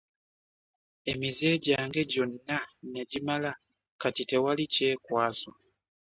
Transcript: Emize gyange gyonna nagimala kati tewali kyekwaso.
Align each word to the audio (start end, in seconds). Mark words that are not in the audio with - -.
Emize 1.11 1.49
gyange 1.65 2.01
gyonna 2.11 2.57
nagimala 2.91 3.51
kati 4.01 4.23
tewali 4.29 4.63
kyekwaso. 4.73 5.49